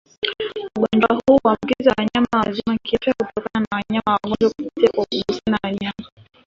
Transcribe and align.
Ugonjwa 0.75 1.09
huu 1.25 1.37
huambukiza 1.43 1.93
wanyama 1.97 2.27
wazima 2.45 2.77
kiafya 2.83 3.13
kutoka 3.13 3.41
kwa 3.51 3.63
wanyama 3.71 4.11
wagonjwa 4.11 4.49
kupitia 4.49 4.89
kwa 4.95 5.05
kugusana 5.05 5.59
Wanyama 5.63 6.11